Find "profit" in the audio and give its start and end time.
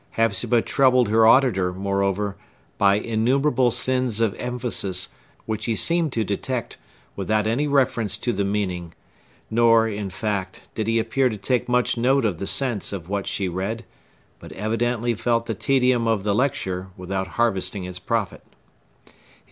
17.99-18.41